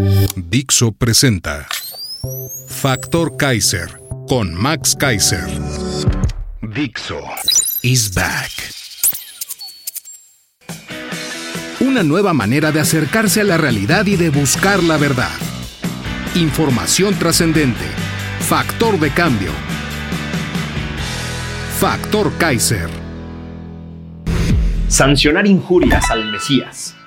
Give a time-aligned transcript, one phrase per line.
[0.00, 1.66] Dixo presenta
[2.68, 5.44] Factor Kaiser con Max Kaiser.
[6.62, 7.18] Dixo
[7.82, 8.52] is back.
[11.80, 15.36] Una nueva manera de acercarse a la realidad y de buscar la verdad.
[16.36, 17.86] Información trascendente.
[18.38, 19.50] Factor de cambio.
[21.80, 22.88] Factor Kaiser.
[24.86, 26.97] Sancionar injurias al Mesías.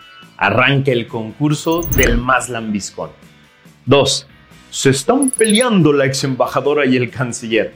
[0.42, 3.12] Arranque el concurso del más lambiscón.
[3.86, 4.28] 2.
[4.72, 7.76] Se están peleando la ex embajadora y el canciller.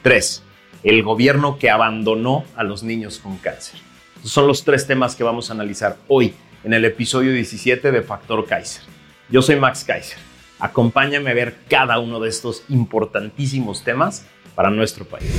[0.00, 0.42] 3.
[0.84, 3.78] El gobierno que abandonó a los niños con cáncer.
[4.24, 6.32] Son los tres temas que vamos a analizar hoy
[6.64, 8.84] en el episodio 17 de Factor Kaiser.
[9.28, 10.16] Yo soy Max Kaiser.
[10.60, 15.30] Acompáñame a ver cada uno de estos importantísimos temas para nuestro país.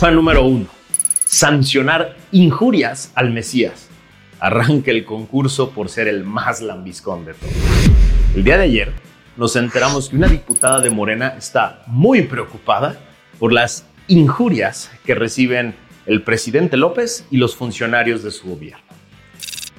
[0.00, 0.66] Número 1.
[1.26, 3.85] Sancionar injurias al Mesías.
[4.38, 7.52] Arranque el concurso por ser el más lambiscón de todos.
[8.34, 8.92] El día de ayer
[9.36, 12.98] nos enteramos que una diputada de Morena está muy preocupada
[13.38, 18.84] por las injurias que reciben el presidente López y los funcionarios de su gobierno.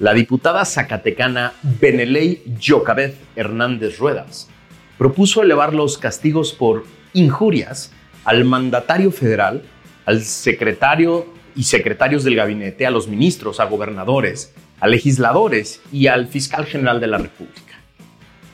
[0.00, 4.48] La diputada zacatecana Beneley Yocabez Hernández Ruedas
[4.96, 7.92] propuso elevar los castigos por injurias
[8.24, 9.62] al mandatario federal,
[10.04, 16.28] al secretario y secretarios del gabinete, a los ministros, a gobernadores, a legisladores y al
[16.28, 17.80] fiscal general de la República.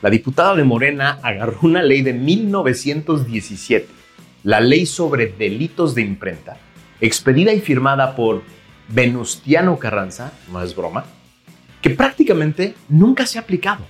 [0.01, 3.87] La diputada de Morena agarró una ley de 1917,
[4.43, 6.57] la ley sobre delitos de imprenta,
[6.99, 8.41] expedida y firmada por
[8.87, 11.05] Venustiano Carranza, no es broma,
[11.83, 13.85] que prácticamente nunca se ha aplicado,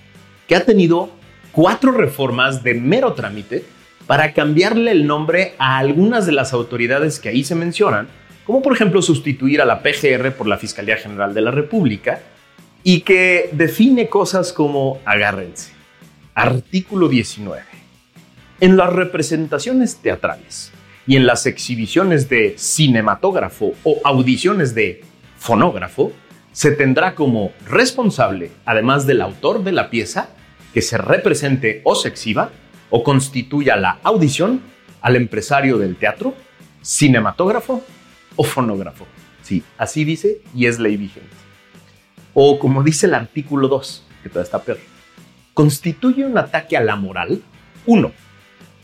[0.46, 1.10] que ha tenido
[1.54, 3.64] cuatro reformas de mero trámite
[4.08, 8.10] para cambiarle el nombre a algunas de las autoridades que ahí se mencionan,
[8.46, 12.22] como por ejemplo sustituir a la PGR por la Fiscalía General de la República,
[12.84, 15.72] y que define cosas como, agárrense,
[16.36, 17.64] artículo 19.
[18.62, 20.72] En las representaciones teatrales
[21.08, 25.04] y en las exhibiciones de cinematógrafo o audiciones de
[25.38, 26.12] fonógrafo,
[26.52, 30.30] se tendrá como responsable, además del autor de la pieza,
[30.74, 32.52] que se represente o se exhiba
[32.92, 34.62] o constituya la audición
[35.02, 36.36] al empresario del teatro,
[36.84, 37.84] cinematógrafo
[38.36, 39.06] o fonógrafo.
[39.44, 41.30] Sí, así dice y es ley vigente.
[42.34, 44.80] O como dice el artículo 2, que todavía está peor,
[45.54, 47.42] constituye un ataque a la moral.
[47.86, 48.12] 1.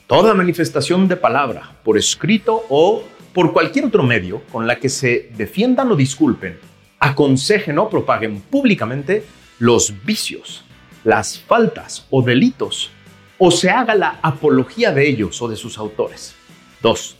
[0.07, 3.03] Toda manifestación de palabra, por escrito o
[3.33, 6.59] por cualquier otro medio con la que se defiendan o disculpen,
[6.99, 9.23] aconsejen o propaguen públicamente
[9.57, 10.63] los vicios,
[11.03, 12.91] las faltas o delitos,
[13.37, 16.35] o se haga la apología de ellos o de sus autores.
[16.81, 17.17] 2.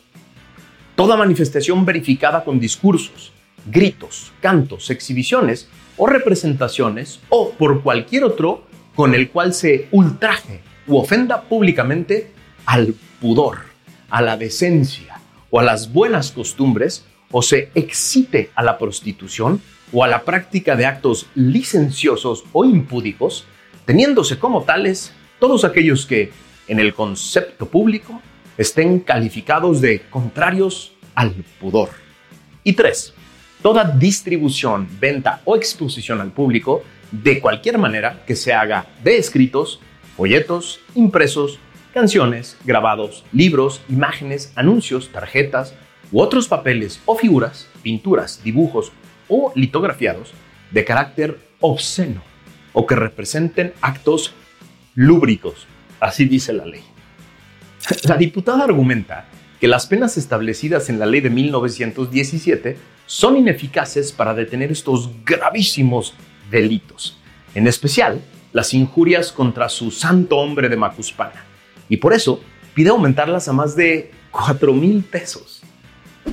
[1.01, 3.33] Toda manifestación verificada con discursos,
[3.65, 5.67] gritos, cantos, exhibiciones
[5.97, 12.29] o representaciones o por cualquier otro con el cual se ultraje u ofenda públicamente
[12.67, 13.61] al pudor,
[14.11, 15.19] a la decencia
[15.49, 19.59] o a las buenas costumbres o se excite a la prostitución
[19.91, 23.45] o a la práctica de actos licenciosos o impúdicos,
[23.85, 26.31] teniéndose como tales todos aquellos que,
[26.67, 28.21] en el concepto público,
[28.57, 31.89] estén calificados de contrarios al pudor.
[32.63, 33.13] Y tres,
[33.61, 39.79] toda distribución, venta o exposición al público de cualquier manera que se haga de escritos,
[40.15, 41.59] folletos, impresos,
[41.93, 45.73] canciones, grabados, libros, imágenes, anuncios, tarjetas
[46.11, 48.91] u otros papeles o figuras, pinturas, dibujos
[49.27, 50.33] o litografiados
[50.71, 52.21] de carácter obsceno
[52.73, 54.33] o que representen actos
[54.95, 55.67] lúbricos.
[55.99, 56.83] Así dice la ley.
[58.03, 59.27] La diputada argumenta
[59.61, 66.15] que las penas establecidas en la ley de 1917 son ineficaces para detener estos gravísimos
[66.49, 67.15] delitos,
[67.53, 68.21] en especial
[68.53, 71.45] las injurias contra su santo hombre de Macuspana,
[71.89, 72.41] y por eso
[72.73, 75.61] pide aumentarlas a más de 4 mil pesos.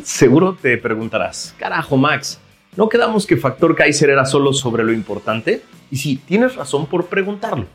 [0.02, 2.40] Seguro te preguntarás, carajo Max,
[2.76, 5.60] ¿no quedamos que Factor Kaiser era solo sobre lo importante?
[5.90, 7.66] Y sí, tienes razón por preguntarlo.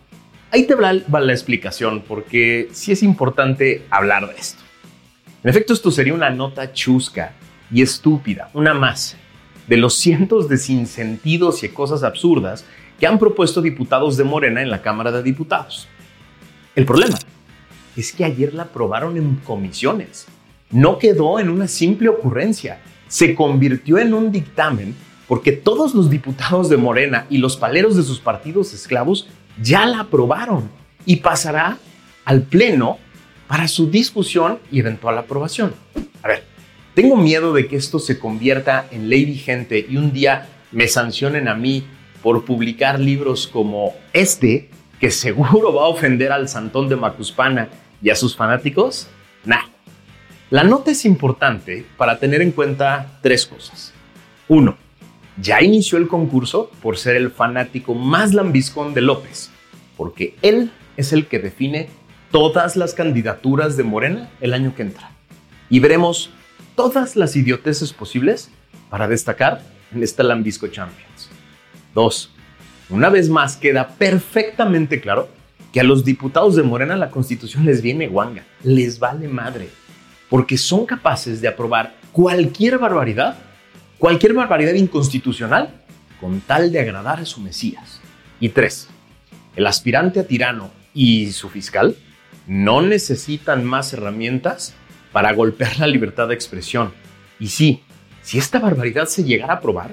[0.49, 4.63] Ahí te va la explicación, porque sí es importante hablar de esto.
[5.43, 7.33] En efecto, esto sería una nota chusca
[7.69, 9.17] y estúpida, una más,
[9.67, 12.63] de los cientos de sinsentidos y cosas absurdas
[12.97, 15.89] que han propuesto diputados de Morena en la Cámara de Diputados.
[16.75, 17.17] El problema
[17.97, 20.27] es que ayer la aprobaron en comisiones.
[20.71, 22.79] No quedó en una simple ocurrencia,
[23.09, 24.95] se convirtió en un dictamen
[25.27, 29.27] porque todos los diputados de Morena y los paleros de sus partidos esclavos
[29.61, 30.69] ya la aprobaron
[31.05, 31.79] y pasará
[32.23, 32.97] al Pleno
[33.47, 35.73] para su discusión y eventual aprobación.
[36.21, 36.43] A ver,
[36.93, 41.47] tengo miedo de que esto se convierta en ley vigente y un día me sancionen
[41.47, 41.85] a mí
[42.21, 44.69] por publicar libros como este,
[44.99, 47.69] que seguro va a ofender al Santón de Macuspana
[48.01, 49.07] y a sus fanáticos.
[49.45, 49.65] Nah.
[50.49, 53.91] La nota es importante para tener en cuenta tres cosas.
[54.47, 54.77] Uno,
[55.41, 59.49] ya inició el concurso por ser el fanático más lambiscón de López,
[59.97, 61.89] porque él es el que define
[62.33, 65.11] todas las candidaturas de Morena el año que entra.
[65.69, 66.31] Y veremos
[66.75, 68.49] todas las idioteces posibles
[68.89, 69.61] para destacar
[69.93, 71.29] en esta Lambisco Champions.
[71.93, 72.31] Dos,
[72.89, 75.29] una vez más queda perfectamente claro
[75.71, 79.69] que a los diputados de Morena la constitución les viene guanga, les vale madre,
[80.27, 83.37] porque son capaces de aprobar cualquier barbaridad,
[83.99, 85.69] cualquier barbaridad inconstitucional,
[86.19, 88.01] con tal de agradar a su Mesías.
[88.39, 88.87] Y tres,
[89.55, 91.95] el aspirante a tirano y su fiscal
[92.47, 94.73] no necesitan más herramientas
[95.11, 96.93] para golpear la libertad de expresión.
[97.39, 97.83] Y sí,
[98.21, 99.91] si esta barbaridad se llegara a aprobar,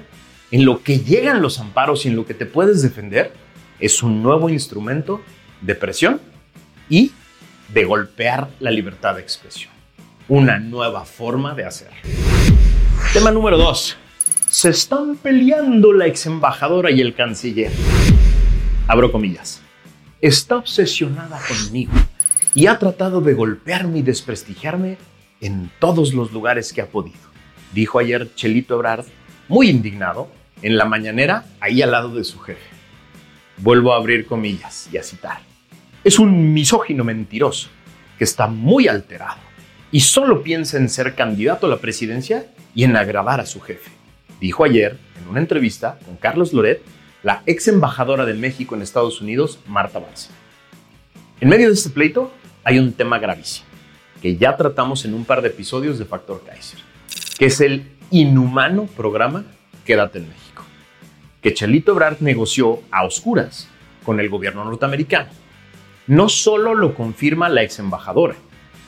[0.51, 3.33] en lo que llegan los amparos y en lo que te puedes defender,
[3.79, 5.21] es un nuevo instrumento
[5.61, 6.19] de presión
[6.89, 7.11] y
[7.73, 9.71] de golpear la libertad de expresión.
[10.27, 11.89] Una nueva forma de hacer.
[13.13, 13.97] Tema número 2.
[14.49, 17.71] Se están peleando la ex embajadora y el canciller.
[18.87, 19.61] Abro comillas.
[20.19, 21.91] Está obsesionada conmigo
[22.53, 24.97] y ha tratado de golpearme y desprestigiarme
[25.39, 27.19] en todos los lugares que ha podido.
[27.73, 29.05] Dijo ayer Chelito Ebrard,
[29.47, 30.29] muy indignado,
[30.61, 32.61] en la mañanera, ahí al lado de su jefe.
[33.57, 35.39] Vuelvo a abrir comillas y a citar.
[36.03, 37.69] Es un misógino mentiroso
[38.17, 39.39] que está muy alterado
[39.91, 42.45] y solo piensa en ser candidato a la presidencia
[42.75, 43.91] y en agradar a su jefe.
[44.39, 46.81] Dijo ayer, en una entrevista con Carlos Loret,
[47.23, 50.29] la ex embajadora de México en Estados Unidos, Marta Barça.
[51.39, 52.31] En medio de este pleito,
[52.63, 53.71] hay un tema gravísimo
[54.21, 56.79] que ya tratamos en un par de episodios de Factor Kaiser,
[57.37, 59.43] que es el inhumano programa
[59.83, 60.63] Quédate en México,
[61.41, 63.67] que Chelito Ebrard negoció a oscuras
[64.05, 65.29] con el gobierno norteamericano.
[66.05, 68.35] No solo lo confirma la ex embajadora,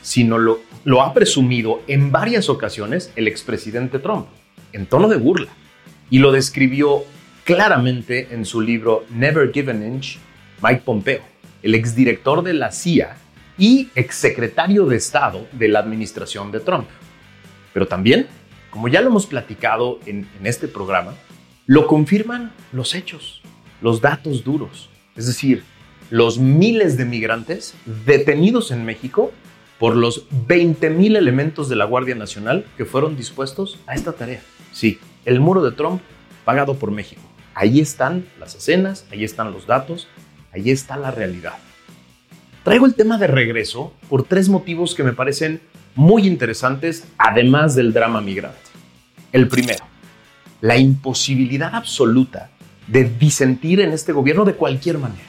[0.04, 4.28] sino lo, lo ha presumido en varias ocasiones el expresidente Trump,
[4.72, 5.50] en tono de burla,
[6.12, 7.04] y lo describió
[7.44, 10.20] claramente en su libro Never Give an Inch,
[10.62, 11.22] Mike Pompeo,
[11.64, 13.18] el exdirector de la CIA
[13.58, 16.88] y exsecretario de Estado de la administración de Trump.
[17.74, 18.28] Pero también,
[18.70, 21.14] como ya lo hemos platicado en, este programa,
[21.66, 23.42] lo confirman los hechos,
[23.82, 25.64] los datos duros, es decir,
[26.10, 27.74] los miles de migrantes
[28.06, 29.32] detenidos en México
[29.80, 34.42] por los 20.000 elementos de la Guardia Nacional que fueron dispuestos a esta tarea.
[34.72, 36.02] Sí, el muro de Trump
[36.46, 37.22] pagado por México.
[37.56, 40.08] Ahí están las escenas, ahí están los datos,
[40.52, 41.54] ahí está la realidad.
[42.64, 45.60] Traigo el tema de regreso por tres motivos que me parecen
[45.96, 48.58] muy interesantes, además del drama migrante.
[49.34, 49.84] El primero,
[50.62, 52.52] la imposibilidad absoluta
[52.88, 55.28] de disentir en este gobierno de cualquier manera.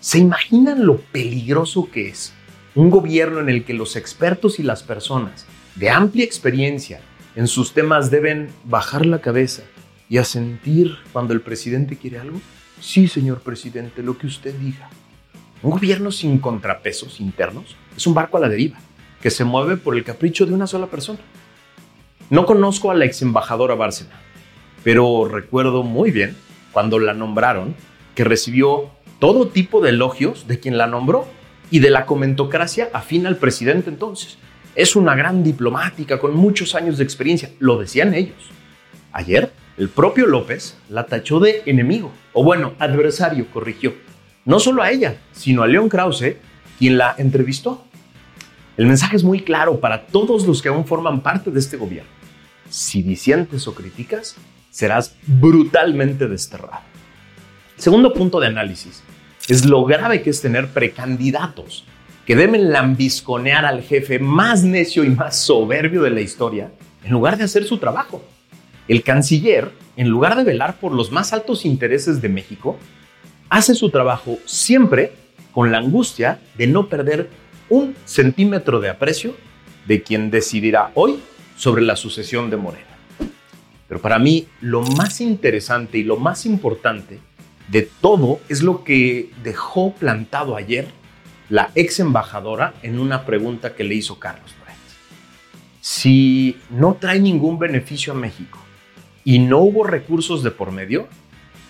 [0.00, 2.32] ¿Se imaginan lo peligroso que es
[2.74, 5.46] un gobierno en el que los expertos y las personas
[5.76, 7.00] de amplia experiencia
[7.36, 9.62] en sus temas deben bajar la cabeza
[10.08, 12.40] y asentir cuando el presidente quiere algo?
[12.80, 14.90] Sí, señor presidente, lo que usted diga.
[15.62, 18.78] Un gobierno sin contrapesos internos es un barco a la deriva,
[19.20, 21.18] que se mueve por el capricho de una sola persona.
[22.30, 24.22] No conozco a la ex embajadora Bárcena,
[24.82, 26.34] pero recuerdo muy bien
[26.72, 27.74] cuando la nombraron
[28.14, 31.26] que recibió todo tipo de elogios de quien la nombró
[31.70, 34.38] y de la comentocracia afín al presidente entonces.
[34.74, 38.50] Es una gran diplomática con muchos años de experiencia, lo decían ellos.
[39.12, 43.92] Ayer, el propio López la tachó de enemigo, o bueno, adversario, corrigió
[44.44, 46.36] no solo a ella, sino a León Krause,
[46.78, 47.84] quien la entrevistó.
[48.76, 52.10] El mensaje es muy claro para todos los que aún forman parte de este gobierno.
[52.68, 54.36] Si disientes o criticas,
[54.70, 56.82] serás brutalmente desterrado.
[57.76, 59.02] Segundo punto de análisis
[59.48, 61.84] es lo grave que es tener precandidatos
[62.26, 66.70] que deben lambisconear al jefe más necio y más soberbio de la historia
[67.02, 68.22] en lugar de hacer su trabajo.
[68.86, 72.78] El canciller, en lugar de velar por los más altos intereses de México,
[73.50, 75.12] hace su trabajo siempre
[75.52, 77.28] con la angustia de no perder
[77.68, 79.34] un centímetro de aprecio
[79.86, 81.20] de quien decidirá hoy
[81.56, 82.86] sobre la sucesión de Morena.
[83.88, 87.18] Pero para mí lo más interesante y lo más importante
[87.68, 90.86] de todo es lo que dejó plantado ayer
[91.48, 94.76] la ex embajadora en una pregunta que le hizo Carlos Loret.
[95.80, 98.58] Si no trae ningún beneficio a México
[99.24, 101.08] y no hubo recursos de por medio,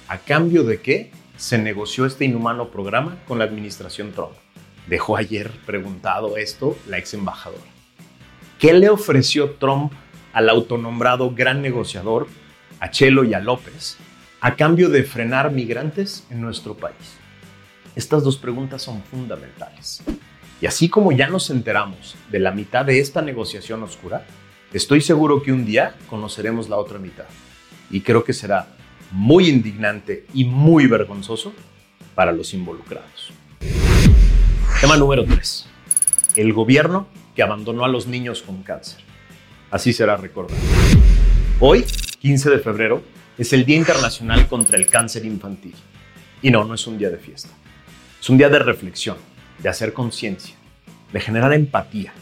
[0.09, 4.35] ¿a cambio de qué se negoció este inhumano programa con la administración Trump?
[4.87, 7.65] Dejó ayer preguntado esto la ex embajadora.
[8.59, 9.91] ¿Qué le ofreció Trump
[10.35, 12.29] al autonombrado gran negociador,
[12.79, 13.97] a Chelo y a López,
[14.43, 17.17] a cambio de frenar migrantes en nuestro país?
[17.97, 20.03] Estas dos preguntas son fundamentales.
[20.61, 24.27] Y así como ya nos enteramos de la mitad de esta negociación oscura,
[24.75, 27.29] estoy seguro que un día conoceremos la otra mitad.
[27.91, 28.77] Y creo que será
[29.11, 31.53] muy indignante y muy vergonzoso
[32.15, 33.33] para los involucrados.
[34.81, 35.67] Tema número 3.
[36.37, 39.01] El gobierno que abandonó a los niños con cáncer.
[39.71, 40.61] Así será recordado.
[41.59, 41.85] Hoy,
[42.21, 43.03] 15 de febrero,
[43.37, 45.75] es el Día Internacional contra el Cáncer Infantil.
[46.43, 47.51] Y no, no es un día de fiesta.
[48.21, 49.17] Es un día de reflexión,
[49.59, 50.55] de hacer conciencia,
[51.13, 52.13] de generar empatía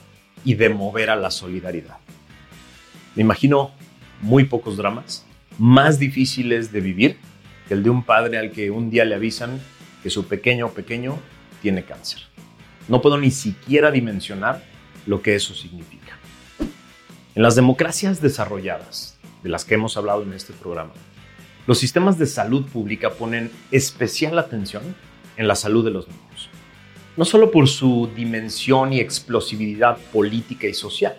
[0.45, 1.99] y de mover a la solidaridad.
[3.15, 3.73] Me imagino
[4.21, 5.25] muy pocos dramas
[5.59, 7.17] más difíciles de vivir
[7.67, 9.61] que el de un padre al que un día le avisan
[10.03, 11.19] que su pequeño o pequeño
[11.61, 12.21] tiene cáncer.
[12.87, 14.65] No puedo ni siquiera dimensionar
[15.07, 16.19] lo que eso significa.
[17.35, 20.93] En las democracias desarrolladas, de las que hemos hablado en este programa,
[21.67, 24.83] los sistemas de salud pública ponen especial atención
[25.37, 26.49] en la salud de los niños,
[27.17, 31.17] no solo por su dimensión y explosividad política y social,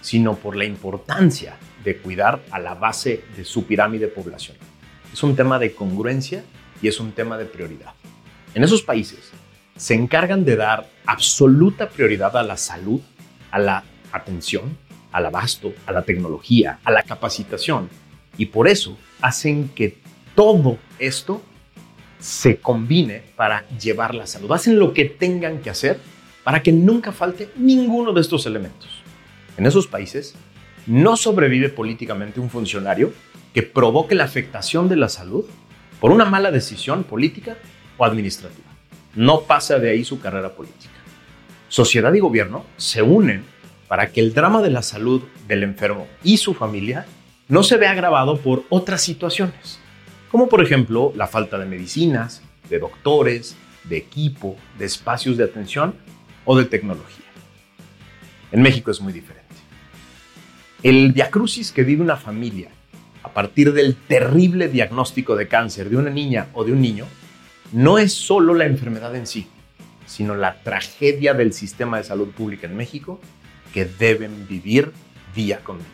[0.00, 4.62] sino por la importancia de cuidar a la base de su pirámide poblacional.
[5.12, 6.44] Es un tema de congruencia
[6.82, 7.92] y es un tema de prioridad.
[8.54, 9.30] En esos países
[9.76, 13.00] se encargan de dar absoluta prioridad a la salud,
[13.50, 14.76] a la atención,
[15.12, 17.88] al abasto, a la tecnología, a la capacitación.
[18.36, 19.98] Y por eso hacen que
[20.34, 21.42] todo esto
[22.18, 24.52] se combine para llevar la salud.
[24.52, 25.98] Hacen lo que tengan que hacer
[26.44, 28.88] para que nunca falte ninguno de estos elementos.
[29.56, 30.34] En esos países
[30.86, 33.12] no sobrevive políticamente un funcionario
[33.54, 35.44] que provoque la afectación de la salud
[36.00, 37.56] por una mala decisión política
[37.96, 38.68] o administrativa.
[39.14, 40.94] No pasa de ahí su carrera política.
[41.68, 43.44] Sociedad y gobierno se unen
[43.88, 47.06] para que el drama de la salud del enfermo y su familia
[47.48, 49.80] no se vea agravado por otras situaciones,
[50.30, 55.94] como por ejemplo la falta de medicinas, de doctores, de equipo, de espacios de atención
[56.44, 57.26] o de tecnología.
[58.52, 59.39] En México es muy diferente.
[60.82, 62.70] El diacrucis que vive una familia
[63.22, 67.04] a partir del terrible diagnóstico de cáncer de una niña o de un niño
[67.72, 69.46] no es solo la enfermedad en sí,
[70.06, 73.20] sino la tragedia del sistema de salud pública en México
[73.74, 74.90] que deben vivir
[75.34, 75.86] día con día.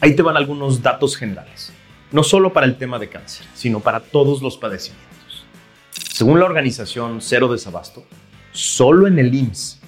[0.00, 1.70] Ahí te van algunos datos generales,
[2.10, 5.44] no solo para el tema de cáncer, sino para todos los padecimientos.
[5.92, 8.02] Según la organización Cero Desabasto,
[8.50, 9.80] solo en el IMSS,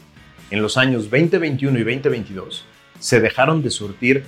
[0.51, 2.67] en los años 2021 y 2022,
[3.01, 4.25] se dejaron de surtir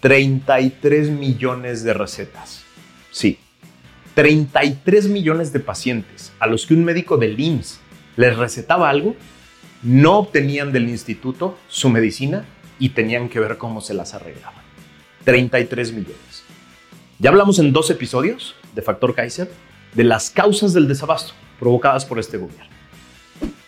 [0.00, 2.64] 33 millones de recetas.
[3.10, 3.38] Sí,
[4.14, 7.80] 33 millones de pacientes a los que un médico del IMSS
[8.16, 9.16] les recetaba algo
[9.82, 12.44] no obtenían del instituto su medicina
[12.78, 14.62] y tenían que ver cómo se las arreglaban.
[15.24, 16.44] 33 millones.
[17.18, 19.50] Ya hablamos en dos episodios de Factor Kaiser
[19.94, 22.70] de las causas del desabasto provocadas por este gobierno.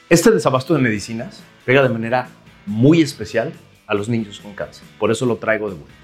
[0.09, 2.29] Este desabasto de medicinas pega de manera
[2.67, 3.53] muy especial
[3.87, 4.85] a los niños con cáncer.
[4.99, 5.95] Por eso lo traigo de vuelta.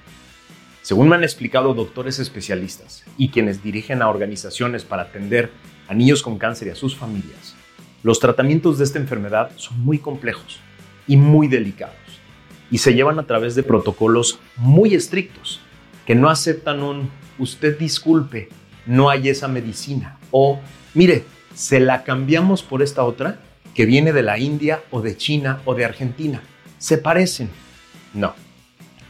[0.83, 5.51] Según me han explicado doctores especialistas y quienes dirigen a organizaciones para atender
[5.87, 7.55] a niños con cáncer y a sus familias,
[8.03, 10.61] los tratamientos de esta enfermedad son muy complejos
[11.07, 11.97] y muy delicados
[12.71, 15.61] y se llevan a través de protocolos muy estrictos
[16.07, 18.49] que no aceptan un usted disculpe,
[18.87, 20.61] no hay esa medicina o
[20.95, 23.41] mire, se la cambiamos por esta otra
[23.75, 26.43] que viene de la India o de China o de Argentina.
[26.79, 27.51] Se parecen.
[28.15, 28.35] No,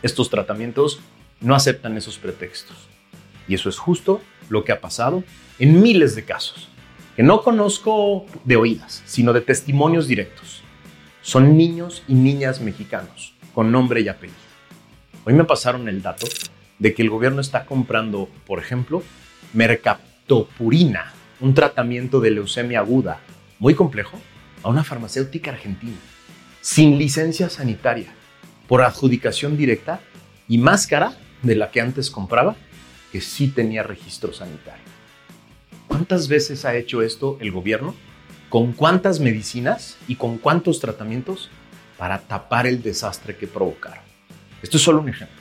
[0.02, 1.00] estos tratamientos
[1.40, 2.76] no aceptan esos pretextos.
[3.46, 5.24] Y eso es justo lo que ha pasado
[5.58, 6.68] en miles de casos
[7.18, 10.62] que no conozco de oídas, sino de testimonios directos.
[11.20, 14.38] Son niños y niñas mexicanos, con nombre y apellido.
[15.24, 16.28] Hoy me pasaron el dato
[16.78, 19.02] de que el gobierno está comprando, por ejemplo,
[19.52, 23.18] mercaptopurina, un tratamiento de leucemia aguda
[23.58, 24.20] muy complejo,
[24.62, 25.98] a una farmacéutica argentina,
[26.60, 28.14] sin licencia sanitaria,
[28.68, 30.00] por adjudicación directa
[30.46, 32.54] y más cara de la que antes compraba,
[33.10, 34.84] que sí tenía registro sanitario.
[35.88, 37.94] ¿Cuántas veces ha hecho esto el gobierno?
[38.50, 41.50] ¿Con cuántas medicinas y con cuántos tratamientos
[41.96, 44.04] para tapar el desastre que provocaron?
[44.62, 45.36] Esto es solo un ejemplo.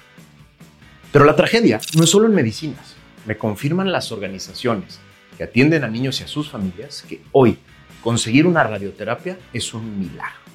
[1.11, 2.95] Pero la tragedia no es solo en medicinas.
[3.25, 4.99] Me confirman las organizaciones
[5.37, 7.57] que atienden a niños y a sus familias que hoy
[8.01, 10.47] conseguir una radioterapia es un milagro.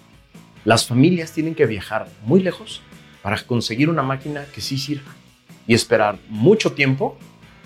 [0.64, 2.82] Las familias tienen que viajar muy lejos
[3.20, 5.12] para conseguir una máquina que sí sirva
[5.66, 7.18] y esperar mucho tiempo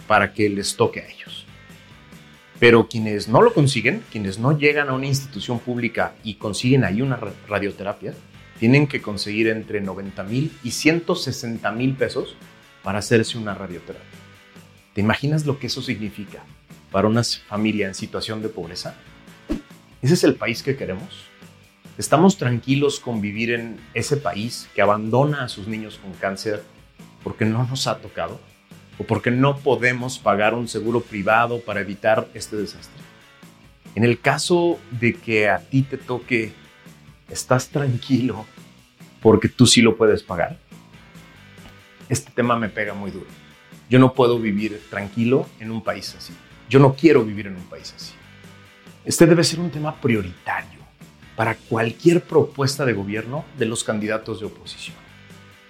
[0.06, 1.44] para que les toque a ellos.
[2.58, 7.02] Pero quienes no lo consiguen, quienes no llegan a una institución pública y consiguen ahí
[7.02, 8.14] una radioterapia,
[8.58, 12.34] tienen que conseguir entre 90 mil y 160 mil pesos
[12.82, 14.08] para hacerse una radioterapia.
[14.94, 16.42] ¿Te imaginas lo que eso significa
[16.90, 18.94] para una familia en situación de pobreza?
[20.00, 21.26] ¿Ese es el país que queremos?
[21.98, 26.62] ¿Estamos tranquilos con vivir en ese país que abandona a sus niños con cáncer
[27.24, 28.38] porque no nos ha tocado?
[28.98, 33.02] ¿O porque no podemos pagar un seguro privado para evitar este desastre?
[33.94, 36.52] En el caso de que a ti te toque,
[37.30, 38.44] ¿estás tranquilo
[39.22, 40.58] porque tú sí lo puedes pagar?
[42.10, 43.26] Este tema me pega muy duro.
[43.88, 46.34] Yo no puedo vivir tranquilo en un país así.
[46.68, 48.12] Yo no quiero vivir en un país así.
[49.02, 50.75] Este debe ser un tema prioritario
[51.36, 54.96] para cualquier propuesta de gobierno de los candidatos de oposición.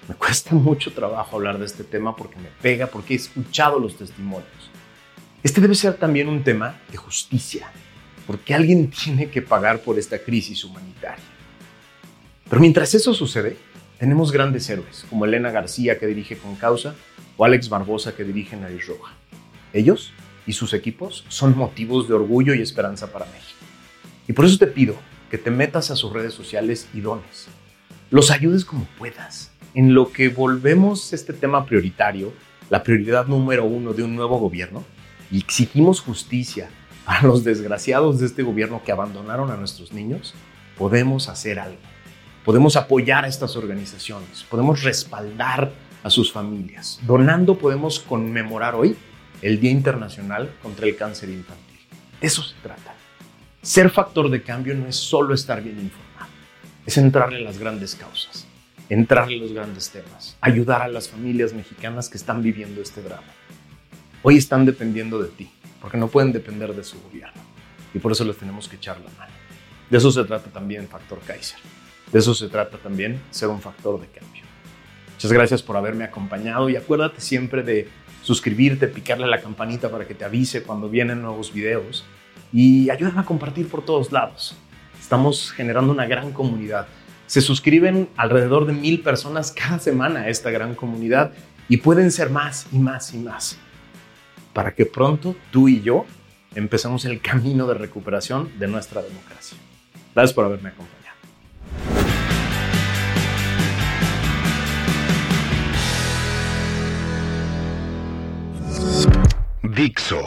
[0.09, 3.97] Me cuesta mucho trabajo hablar de este tema porque me pega, porque he escuchado los
[3.97, 4.71] testimonios.
[5.43, 7.71] Este debe ser también un tema de justicia,
[8.27, 11.25] porque alguien tiene que pagar por esta crisis humanitaria.
[12.49, 13.57] Pero mientras eso sucede,
[13.99, 16.95] tenemos grandes héroes, como Elena García que dirige Con Causa
[17.37, 19.15] o Alex Barbosa que dirige Nariz Roja.
[19.73, 20.13] Ellos
[20.47, 23.59] y sus equipos son motivos de orgullo y esperanza para México.
[24.29, 24.97] Y por eso te pido
[25.31, 27.49] que te metas a sus redes sociales y dones.
[28.11, 29.53] Los ayudes como puedas.
[29.75, 32.33] En lo que volvemos este tema prioritario,
[32.71, 34.85] la prioridad número uno de un nuevo gobierno,
[35.31, 36.69] y exigimos justicia
[37.05, 40.35] para los desgraciados de este gobierno que abandonaron a nuestros niños,
[40.79, 41.79] podemos hacer algo.
[42.45, 47.01] Podemos apoyar a estas organizaciones, podemos respaldar a sus familias.
[47.05, 48.97] Donando podemos conmemorar hoy
[49.43, 51.81] el Día Internacional contra el Cáncer Infantil.
[52.21, 52.95] De eso se trata.
[53.67, 56.31] Ser factor de cambio no es solo estar bien informado,
[56.87, 58.47] es entrarle a las grandes causas,
[58.89, 63.27] entrarle a los grandes temas, ayudar a las familias mexicanas que están viviendo este drama.
[64.23, 67.43] Hoy están dependiendo de ti, porque no pueden depender de su gobierno,
[67.93, 69.33] y por eso les tenemos que echar la mano.
[69.91, 71.59] De eso se trata también Factor Kaiser.
[72.13, 74.45] De eso se trata también ser un factor de cambio.
[75.15, 77.89] Muchas gracias por haberme acompañado y acuérdate siempre de
[78.23, 82.05] suscribirte, picarle la campanita para que te avise cuando vienen nuevos videos
[82.53, 84.57] y ayúdame a compartir por todos lados.
[85.01, 86.87] Estamos generando una gran comunidad.
[87.27, 91.33] Se suscriben alrededor de mil personas cada semana a esta gran comunidad
[91.69, 93.59] y pueden ser más y más y más.
[94.53, 96.07] Para que pronto tú y yo
[96.55, 99.59] empecemos el camino de recuperación de nuestra democracia.
[100.15, 100.97] Gracias por haberme acompañado.
[109.77, 110.23] Dixo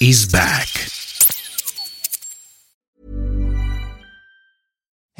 [0.00, 0.91] is back.